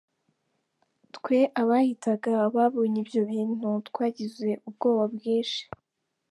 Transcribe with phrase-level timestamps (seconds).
[1.15, 5.63] Twe abahitaga babonye ibyo bintu twagize ubwoba bwinshi.”